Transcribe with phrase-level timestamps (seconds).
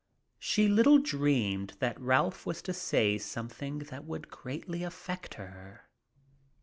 [0.39, 5.85] She little dreamed that Ralph was to say something that would greatly affect her.